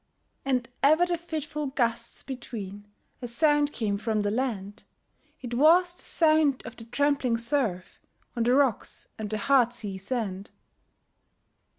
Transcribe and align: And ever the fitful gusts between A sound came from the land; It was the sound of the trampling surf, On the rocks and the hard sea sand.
And 0.43 0.67
ever 0.81 1.05
the 1.05 1.15
fitful 1.15 1.67
gusts 1.67 2.23
between 2.23 2.87
A 3.21 3.27
sound 3.27 3.71
came 3.71 3.99
from 3.99 4.23
the 4.23 4.31
land; 4.31 4.83
It 5.43 5.53
was 5.53 5.93
the 5.93 6.01
sound 6.01 6.63
of 6.65 6.75
the 6.75 6.85
trampling 6.85 7.37
surf, 7.37 7.99
On 8.35 8.41
the 8.41 8.55
rocks 8.55 9.07
and 9.19 9.29
the 9.29 9.37
hard 9.37 9.73
sea 9.73 9.99
sand. 9.99 10.49